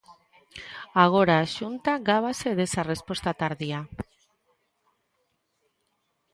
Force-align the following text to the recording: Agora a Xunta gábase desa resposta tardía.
Agora 1.05 1.35
a 1.39 1.49
Xunta 1.55 1.91
gábase 2.09 2.49
desa 2.59 2.87
resposta 2.91 3.37
tardía. 3.41 3.79